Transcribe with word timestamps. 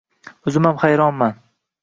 O`zimam 0.51 0.81
xayronman 0.85 1.39